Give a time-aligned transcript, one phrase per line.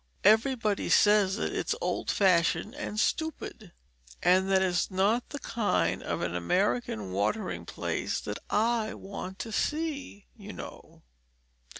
[0.23, 3.71] Everybody says that it is old fashioned and stupid;
[4.23, 9.51] and that is not the kind of an American watering place that I want to
[9.51, 11.03] see, you know.